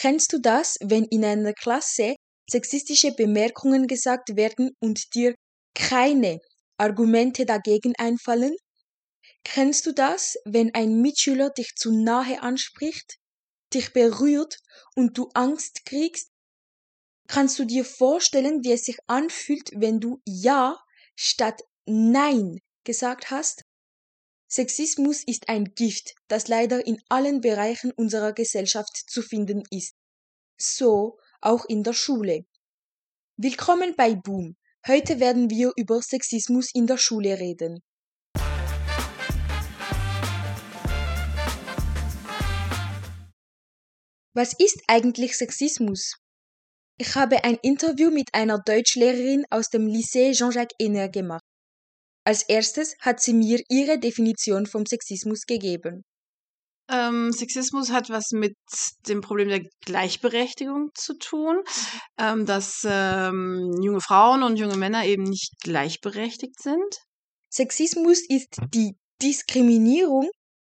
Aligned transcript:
Kennst 0.00 0.32
du 0.32 0.38
das, 0.38 0.78
wenn 0.80 1.04
in 1.04 1.26
einer 1.26 1.52
Klasse 1.52 2.16
sexistische 2.50 3.12
Bemerkungen 3.12 3.86
gesagt 3.86 4.34
werden 4.34 4.70
und 4.80 5.14
dir 5.14 5.34
keine 5.74 6.38
Argumente 6.78 7.44
dagegen 7.44 7.92
einfallen? 7.98 8.56
Kennst 9.44 9.84
du 9.84 9.92
das, 9.92 10.36
wenn 10.46 10.74
ein 10.74 11.02
Mitschüler 11.02 11.50
dich 11.50 11.74
zu 11.76 11.92
nahe 11.92 12.42
anspricht, 12.42 13.16
dich 13.74 13.92
berührt 13.92 14.56
und 14.96 15.18
du 15.18 15.28
Angst 15.34 15.84
kriegst? 15.84 16.30
Kannst 17.28 17.58
du 17.58 17.66
dir 17.66 17.84
vorstellen, 17.84 18.64
wie 18.64 18.72
es 18.72 18.84
sich 18.84 18.96
anfühlt, 19.06 19.70
wenn 19.74 20.00
du 20.00 20.22
Ja 20.24 20.78
statt 21.14 21.60
Nein 21.84 22.60
gesagt 22.84 23.30
hast? 23.30 23.64
Sexismus 24.52 25.22
ist 25.24 25.48
ein 25.48 25.76
Gift, 25.76 26.16
das 26.26 26.48
leider 26.48 26.84
in 26.84 27.00
allen 27.08 27.40
Bereichen 27.40 27.92
unserer 27.92 28.32
Gesellschaft 28.32 28.96
zu 29.08 29.22
finden 29.22 29.62
ist. 29.70 29.94
So 30.58 31.20
auch 31.40 31.66
in 31.66 31.84
der 31.84 31.92
Schule. 31.92 32.46
Willkommen 33.36 33.94
bei 33.96 34.16
Boom. 34.16 34.56
Heute 34.88 35.20
werden 35.20 35.50
wir 35.50 35.70
über 35.76 36.02
Sexismus 36.02 36.74
in 36.74 36.88
der 36.88 36.96
Schule 36.96 37.38
reden. 37.38 37.78
Was 44.34 44.52
ist 44.58 44.82
eigentlich 44.88 45.36
Sexismus? 45.36 46.16
Ich 46.98 47.14
habe 47.14 47.44
ein 47.44 47.58
Interview 47.62 48.10
mit 48.10 48.34
einer 48.34 48.58
Deutschlehrerin 48.58 49.44
aus 49.48 49.68
dem 49.68 49.86
Lycée 49.86 50.36
Jean-Jacques 50.36 50.74
Henner 50.80 51.08
gemacht. 51.08 51.44
Als 52.30 52.44
erstes 52.44 52.94
hat 53.00 53.20
sie 53.20 53.34
mir 53.34 53.60
ihre 53.68 53.98
Definition 53.98 54.66
vom 54.66 54.86
Sexismus 54.86 55.46
gegeben. 55.46 56.04
Ähm, 56.88 57.32
Sexismus 57.32 57.90
hat 57.90 58.08
was 58.08 58.30
mit 58.30 58.54
dem 59.08 59.20
Problem 59.20 59.48
der 59.48 59.64
Gleichberechtigung 59.84 60.90
zu 60.94 61.18
tun, 61.18 61.60
ähm, 62.20 62.46
dass 62.46 62.86
ähm, 62.88 63.72
junge 63.82 64.00
Frauen 64.00 64.44
und 64.44 64.58
junge 64.58 64.76
Männer 64.76 65.04
eben 65.06 65.24
nicht 65.24 65.54
gleichberechtigt 65.60 66.62
sind. 66.62 67.00
Sexismus 67.50 68.20
ist 68.28 68.58
die 68.72 68.94
Diskriminierung 69.20 70.30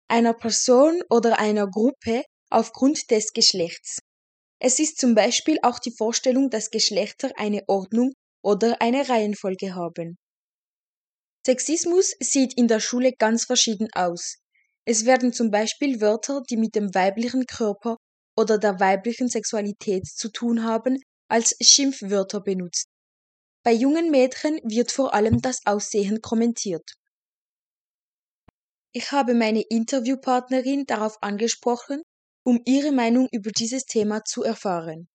einer 0.09 0.33
Person 0.33 1.03
oder 1.09 1.39
einer 1.39 1.67
Gruppe 1.67 2.23
aufgrund 2.49 3.11
des 3.11 3.31
Geschlechts. 3.31 3.99
Es 4.59 4.79
ist 4.79 4.97
zum 4.97 5.15
Beispiel 5.15 5.57
auch 5.63 5.79
die 5.79 5.95
Vorstellung, 5.97 6.49
dass 6.49 6.69
Geschlechter 6.69 7.31
eine 7.37 7.61
Ordnung 7.67 8.11
oder 8.43 8.81
eine 8.81 9.07
Reihenfolge 9.07 9.73
haben. 9.73 10.17
Sexismus 11.45 12.15
sieht 12.19 12.57
in 12.57 12.67
der 12.67 12.79
Schule 12.79 13.11
ganz 13.13 13.45
verschieden 13.45 13.87
aus. 13.93 14.37
Es 14.83 15.05
werden 15.05 15.31
zum 15.31 15.51
Beispiel 15.51 16.01
Wörter, 16.01 16.41
die 16.49 16.57
mit 16.57 16.73
dem 16.73 16.95
weiblichen 16.95 17.45
Körper 17.45 17.97
oder 18.35 18.57
der 18.57 18.79
weiblichen 18.79 19.27
Sexualität 19.27 20.07
zu 20.07 20.31
tun 20.31 20.63
haben, 20.63 20.97
als 21.29 21.55
Schimpfwörter 21.61 22.41
benutzt. 22.41 22.87
Bei 23.63 23.71
jungen 23.71 24.09
Mädchen 24.09 24.59
wird 24.63 24.91
vor 24.91 25.13
allem 25.13 25.39
das 25.39 25.59
Aussehen 25.65 26.19
kommentiert. 26.21 26.93
Ich 28.91 29.11
habe 29.11 29.35
meine 29.35 29.61
Interviewpartnerin 29.69 30.85
darauf 30.85 31.21
angesprochen, 31.21 32.01
um 32.43 32.59
ihre 32.65 32.91
Meinung 32.91 33.27
über 33.31 33.51
dieses 33.51 33.85
Thema 33.85 34.23
zu 34.23 34.43
erfahren. 34.43 35.09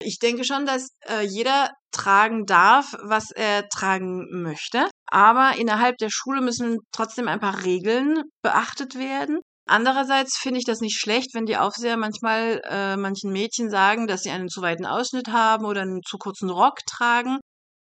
Ich 0.00 0.18
denke 0.18 0.44
schon, 0.44 0.66
dass 0.66 0.88
äh, 1.08 1.20
jeder 1.20 1.70
tragen 1.92 2.44
darf, 2.46 2.94
was 3.02 3.30
er 3.30 3.68
tragen 3.68 4.26
möchte. 4.42 4.88
Aber 5.12 5.58
innerhalb 5.58 5.98
der 5.98 6.08
Schule 6.10 6.40
müssen 6.40 6.78
trotzdem 6.90 7.28
ein 7.28 7.38
paar 7.38 7.64
Regeln 7.64 8.22
beachtet 8.42 8.94
werden. 8.94 9.40
Andererseits 9.66 10.38
finde 10.38 10.58
ich 10.58 10.64
das 10.64 10.80
nicht 10.80 10.98
schlecht, 10.98 11.34
wenn 11.34 11.44
die 11.44 11.58
Aufseher 11.58 11.98
manchmal 11.98 12.62
äh, 12.64 12.96
manchen 12.96 13.30
Mädchen 13.30 13.68
sagen, 13.68 14.06
dass 14.06 14.22
sie 14.22 14.30
einen 14.30 14.48
zu 14.48 14.62
weiten 14.62 14.86
Ausschnitt 14.86 15.28
haben 15.28 15.66
oder 15.66 15.82
einen 15.82 16.00
zu 16.02 16.16
kurzen 16.16 16.48
Rock 16.48 16.78
tragen, 16.86 17.40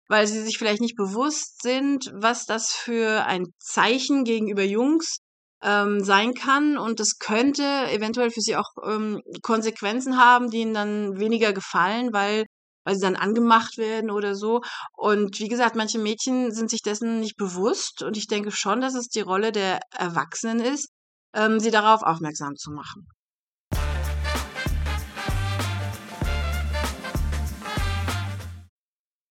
weil 0.09 0.27
sie 0.27 0.41
sich 0.43 0.57
vielleicht 0.57 0.81
nicht 0.81 0.97
bewusst 0.97 1.61
sind, 1.61 2.11
was 2.15 2.47
das 2.47 2.73
für 2.73 3.27
ein 3.27 3.45
Zeichen 3.59 4.25
gegenüber 4.25 4.65
Jungs 4.65 5.19
ähm, 5.63 6.03
sein 6.03 6.33
kann 6.33 6.79
und 6.79 6.99
das 6.99 7.19
könnte 7.19 7.63
eventuell 7.91 8.31
für 8.31 8.41
sie 8.41 8.57
auch 8.57 8.71
ähm, 8.87 9.21
Konsequenzen 9.43 10.17
haben, 10.17 10.49
die 10.49 10.61
ihnen 10.61 10.75
dann 10.75 11.21
weniger 11.21 11.53
gefallen, 11.53 12.15
weil 12.15 12.47
weil 12.89 12.95
sie 12.95 13.03
dann 13.03 13.17
angemacht 13.17 13.77
werden 13.77 14.11
oder 14.11 14.35
so. 14.35 14.63
Und 14.97 15.39
wie 15.41 15.49
gesagt, 15.49 15.77
manche 15.77 15.99
Mädchen 15.99 16.53
sind 16.53 16.71
sich 16.71 16.81
dessen 16.81 17.21
nicht 17.21 17.37
bewusst 17.37 18.03
und 18.03 18.17
ich 18.17 18.29
denke 18.29 18.51
schon, 18.51 18.81
dass 18.81 18.95
es 18.95 19.09
die 19.09 19.21
Rolle 19.21 19.53
der 19.53 19.81
Erwachsenen 19.95 20.61
ist, 20.61 20.89
ähm, 21.35 21.61
sie 21.61 21.71
darauf 21.71 22.03
aufmerksam 22.03 22.57
zu 22.57 22.71
machen. 22.71 23.07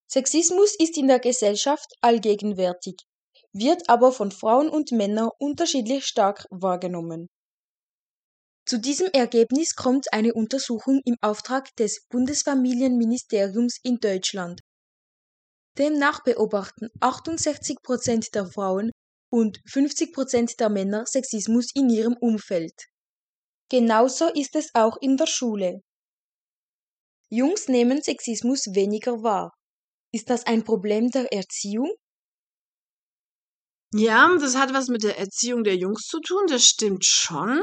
Sexismus 0.07 0.75
ist 0.79 0.97
in 0.97 1.07
der 1.07 1.19
Gesellschaft 1.19 1.87
allgegenwärtig 2.01 2.97
wird 3.53 3.89
aber 3.89 4.11
von 4.11 4.31
Frauen 4.31 4.69
und 4.69 4.91
Männern 4.91 5.29
unterschiedlich 5.39 6.05
stark 6.05 6.45
wahrgenommen. 6.51 7.27
Zu 8.67 8.79
diesem 8.79 9.07
Ergebnis 9.13 9.75
kommt 9.75 10.11
eine 10.11 10.33
Untersuchung 10.33 10.99
im 11.05 11.15
Auftrag 11.21 11.73
des 11.77 12.05
Bundesfamilienministeriums 12.09 13.77
in 13.81 13.97
Deutschland. 14.01 14.59
Demnach 15.77 16.21
beobachten 16.25 16.89
68 16.99 17.77
Prozent 17.81 18.35
der 18.35 18.45
Frauen 18.45 18.91
und 19.31 19.61
50 19.67 20.11
Prozent 20.11 20.59
der 20.59 20.67
Männer 20.67 21.05
Sexismus 21.05 21.67
in 21.75 21.89
ihrem 21.89 22.17
Umfeld. 22.19 22.73
Genauso 23.69 24.27
ist 24.33 24.53
es 24.57 24.71
auch 24.73 24.97
in 24.99 25.15
der 25.15 25.27
Schule. 25.27 25.79
Jungs 27.29 27.69
nehmen 27.69 28.01
Sexismus 28.01 28.65
weniger 28.73 29.23
wahr. 29.23 29.53
Ist 30.11 30.29
das 30.29 30.45
ein 30.45 30.65
Problem 30.65 31.09
der 31.09 31.31
Erziehung? 31.31 31.93
Ja, 33.93 34.29
das 34.37 34.57
hat 34.57 34.73
was 34.73 34.89
mit 34.89 35.03
der 35.03 35.17
Erziehung 35.17 35.63
der 35.63 35.77
Jungs 35.77 36.07
zu 36.07 36.19
tun, 36.19 36.47
das 36.49 36.65
stimmt 36.65 37.05
schon. 37.05 37.61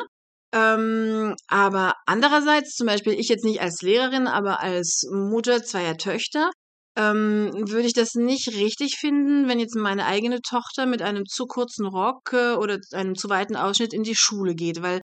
Ähm, 0.54 1.34
aber 1.48 1.94
andererseits, 2.06 2.76
zum 2.76 2.86
Beispiel 2.86 3.14
ich 3.14 3.28
jetzt 3.28 3.44
nicht 3.44 3.60
als 3.60 3.82
Lehrerin, 3.82 4.28
aber 4.28 4.60
als 4.60 5.02
Mutter 5.10 5.64
zweier 5.64 5.96
Töchter, 5.96 6.50
ähm, 6.96 7.50
würde 7.68 7.88
ich 7.88 7.92
das 7.92 8.14
nicht 8.14 8.48
richtig 8.54 8.96
finden, 8.96 9.48
wenn 9.48 9.58
jetzt 9.58 9.74
meine 9.74 10.06
eigene 10.06 10.40
Tochter 10.42 10.86
mit 10.86 11.02
einem 11.02 11.24
zu 11.26 11.46
kurzen 11.46 11.86
Rock 11.86 12.32
äh, 12.32 12.54
oder 12.54 12.78
einem 12.92 13.16
zu 13.16 13.28
weiten 13.28 13.56
Ausschnitt 13.56 13.92
in 13.92 14.04
die 14.04 14.14
Schule 14.14 14.54
geht, 14.54 14.80
weil, 14.80 15.00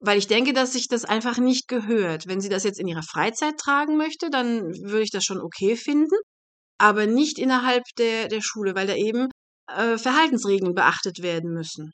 weil 0.00 0.18
ich 0.18 0.26
denke, 0.26 0.54
dass 0.54 0.72
sich 0.72 0.88
das 0.88 1.04
einfach 1.04 1.38
nicht 1.38 1.68
gehört. 1.68 2.26
Wenn 2.26 2.40
sie 2.40 2.48
das 2.48 2.64
jetzt 2.64 2.80
in 2.80 2.88
ihrer 2.88 3.02
Freizeit 3.02 3.58
tragen 3.58 3.98
möchte, 3.98 4.30
dann 4.30 4.62
würde 4.84 5.02
ich 5.02 5.10
das 5.10 5.24
schon 5.24 5.42
okay 5.42 5.76
finden, 5.76 6.16
aber 6.78 7.06
nicht 7.06 7.38
innerhalb 7.38 7.84
der, 7.98 8.28
der 8.28 8.40
Schule, 8.40 8.74
weil 8.74 8.86
da 8.86 8.94
eben 8.94 9.28
äh, 9.68 9.98
Verhaltensregeln 9.98 10.74
beachtet 10.74 11.22
werden 11.22 11.52
müssen. 11.52 11.92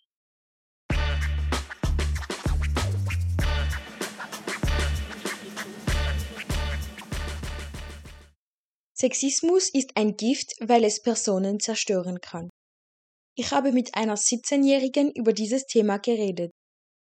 Sexismus 8.97 9.71
ist 9.71 9.97
ein 9.97 10.17
Gift, 10.17 10.55
weil 10.61 10.85
es 10.85 11.03
Personen 11.03 11.59
zerstören 11.59 12.21
kann. 12.21 12.49
Ich 13.37 13.51
habe 13.51 13.73
mit 13.73 13.97
einer 13.97 14.17
17-Jährigen 14.17 15.11
über 15.11 15.33
dieses 15.33 15.67
Thema 15.67 15.99
geredet. 15.99 16.53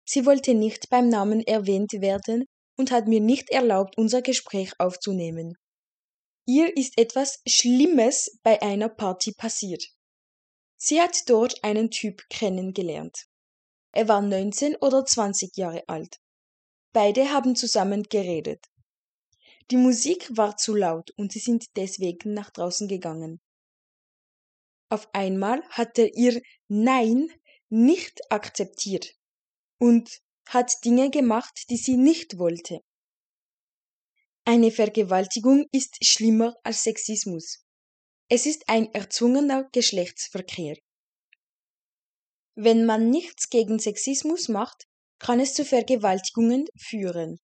Sie 0.05 0.27
wollte 0.27 0.55
nicht 0.55 0.91
beim 0.91 1.09
Namen 1.09 1.41
erwähnt 1.41 1.93
werden 1.93 2.45
und 2.77 2.91
hat 2.91 3.07
mir 3.07 3.21
nicht 3.21 3.51
erlaubt, 3.51 3.97
unser 3.97 4.23
Gespräch 4.23 4.73
aufzunehmen. 4.79 5.55
Ihr 6.49 6.77
ist 6.77 6.99
etwas 6.99 7.41
Schlimmes 7.47 8.39
bei 8.43 8.61
einer 8.63 8.89
Party 8.89 9.33
passiert. 9.33 9.85
Sie 10.77 11.01
hat 11.01 11.29
dort 11.29 11.63
einen 11.65 11.91
Typ 11.91 12.23
kennengelernt. 12.29 13.27
Er 13.93 14.09
war 14.09 14.21
19 14.21 14.77
oder 14.77 15.05
20 15.05 15.57
Jahre 15.57 15.85
alt. 15.89 16.19
Beide 16.93 17.33
haben 17.33 17.57
zusammen 17.57 18.03
geredet. 18.05 18.65
Die 19.71 19.77
Musik 19.77 20.29
war 20.37 20.57
zu 20.57 20.75
laut 20.75 21.11
und 21.17 21.33
sie 21.33 21.41
sind 21.41 21.65
deswegen 21.77 22.35
nach 22.35 22.51
draußen 22.51 22.87
gegangen. 22.87 23.41
Auf 24.89 25.09
einmal 25.13 25.63
hat 25.71 25.99
er 25.99 26.15
ihr 26.15 26.41
Nein 26.69 27.31
nicht 27.69 28.21
akzeptiert 28.31 29.15
und 29.79 30.21
hat 30.47 30.85
Dinge 30.85 31.11
gemacht, 31.11 31.65
die 31.71 31.77
sie 31.77 31.97
nicht 31.97 32.39
wollte. 32.39 32.81
Eine 34.45 34.71
Vergewaltigung 34.71 35.67
ist 35.73 35.97
schlimmer 36.05 36.55
als 36.63 36.85
Sexismus. 36.85 37.65
Es 38.29 38.47
ist 38.47 38.69
ein 38.69 38.93
erzwungener 38.95 39.69
Geschlechtsverkehr. 39.73 40.77
Wenn 42.55 42.87
man 42.87 43.11
nichts 43.11 43.51
gegen 43.51 43.81
Sexismus 43.81 44.49
macht, 44.49 44.85
kann 45.19 45.41
es 45.41 45.55
zu 45.55 45.65
Vergewaltigungen 45.65 46.67
führen. 46.79 47.41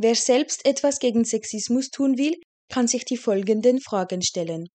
Wer 0.00 0.14
selbst 0.14 0.64
etwas 0.64 1.00
gegen 1.00 1.24
Sexismus 1.24 1.90
tun 1.90 2.18
will, 2.18 2.40
kann 2.68 2.86
sich 2.86 3.04
die 3.04 3.16
folgenden 3.16 3.80
Fragen 3.80 4.22
stellen. 4.22 4.68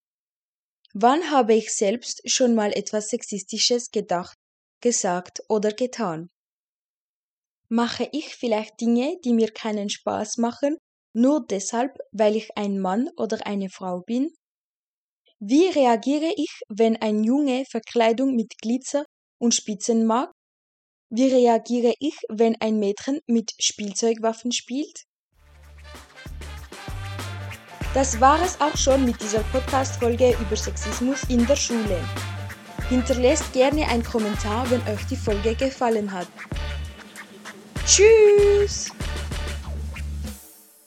Wann 0.94 1.32
habe 1.32 1.54
ich 1.54 1.74
selbst 1.74 2.30
schon 2.30 2.56
mal 2.56 2.74
etwas 2.74 3.08
Sexistisches 3.08 3.92
gedacht 3.92 4.36
gesagt 4.82 5.42
oder 5.48 5.72
getan? 5.72 6.28
Mache 7.70 8.10
ich 8.12 8.36
vielleicht 8.36 8.82
Dinge, 8.82 9.18
die 9.24 9.32
mir 9.32 9.50
keinen 9.50 9.90
Spaß 9.90 10.40
machen, 10.40 10.76
nur 11.14 11.46
deshalb, 11.50 11.98
weil 12.12 12.36
ich 12.36 12.58
ein 12.58 12.78
Mann 12.80 13.10
oder 13.16 13.48
eine 13.48 13.70
Frau 13.70 14.02
bin? 14.02 14.30
Wie 15.40 15.68
reagiere 15.68 16.34
ich, 16.36 16.52
wenn 16.68 16.98
ein 16.98 17.24
Junge 17.24 17.64
Verkleidung 17.72 18.36
mit 18.36 18.58
Glitzer 18.62 19.06
und 19.40 19.56
Spitzen 19.56 20.06
mag? 20.06 20.34
Wie 21.10 21.28
reagiere 21.28 21.94
ich, 22.00 22.18
wenn 22.28 22.60
ein 22.60 22.78
Mädchen 22.78 23.22
mit 23.26 23.54
Spielzeugwaffen 23.58 24.52
spielt? 24.52 25.06
Das 27.94 28.20
war 28.20 28.42
es 28.42 28.60
auch 28.60 28.76
schon 28.76 29.06
mit 29.06 29.22
dieser 29.22 29.42
Podcast-Folge 29.52 30.36
über 30.40 30.56
Sexismus 30.56 31.24
in 31.30 31.46
der 31.46 31.56
Schule. 31.56 32.00
Hinterlässt 32.90 33.54
gerne 33.54 33.88
einen 33.88 34.04
Kommentar, 34.04 34.70
wenn 34.72 34.82
euch 34.92 35.06
die 35.12 35.16
Folge 35.16 35.54
gefallen 35.54 36.12
hat. 36.12 36.28
Tschüss! 37.86 38.92